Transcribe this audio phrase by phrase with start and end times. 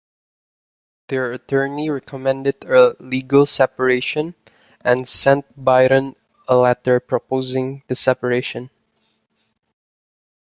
[1.09, 4.33] Their attorney recommended a legal separation
[4.83, 6.15] and sent Byron
[6.47, 8.71] a letter proposing the separation.